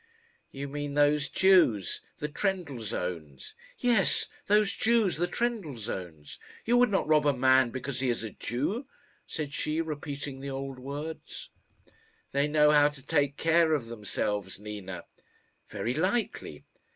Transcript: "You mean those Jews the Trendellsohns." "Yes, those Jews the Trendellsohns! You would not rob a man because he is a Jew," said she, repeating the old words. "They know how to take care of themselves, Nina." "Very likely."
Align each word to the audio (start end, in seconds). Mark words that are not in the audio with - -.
"You 0.49 0.67
mean 0.67 0.95
those 0.95 1.29
Jews 1.29 2.01
the 2.17 2.27
Trendellsohns." 2.27 3.53
"Yes, 3.77 4.29
those 4.47 4.73
Jews 4.73 5.17
the 5.17 5.27
Trendellsohns! 5.27 6.39
You 6.65 6.77
would 6.77 6.89
not 6.89 7.05
rob 7.07 7.27
a 7.27 7.33
man 7.33 7.69
because 7.69 7.99
he 7.99 8.09
is 8.09 8.23
a 8.23 8.31
Jew," 8.31 8.87
said 9.27 9.53
she, 9.53 9.79
repeating 9.79 10.39
the 10.39 10.49
old 10.49 10.79
words. 10.79 11.51
"They 12.31 12.47
know 12.47 12.71
how 12.71 12.89
to 12.89 13.05
take 13.05 13.37
care 13.37 13.73
of 13.75 13.89
themselves, 13.89 14.59
Nina." 14.59 15.03
"Very 15.69 15.93
likely." 15.93 16.63